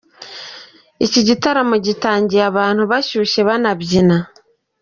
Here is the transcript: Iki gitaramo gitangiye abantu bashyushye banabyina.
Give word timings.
Iki 1.05 1.21
gitaramo 1.27 1.75
gitangiye 1.85 2.43
abantu 2.51 2.81
bashyushye 2.91 3.39
banabyina. 3.47 4.17